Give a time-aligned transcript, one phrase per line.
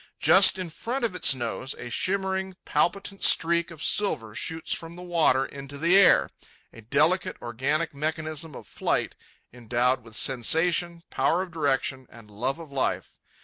[0.19, 5.03] Just in front of its nose a shimmering palpitant streak of silver shoots from the
[5.03, 9.13] water into the air—a delicate, organic mechanism of flight,
[9.53, 13.15] endowed with sensation, power of direction, and love of life.